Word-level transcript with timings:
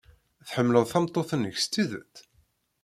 Tḥemmleḍ 0.47 0.85
tameṭṭut-nnek 0.87 1.57
s 1.63 1.65
tidet? 1.73 2.15